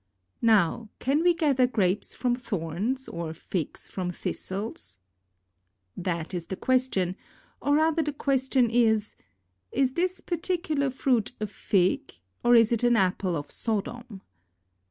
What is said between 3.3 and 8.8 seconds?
figs from thistles? That is the question; or rather the question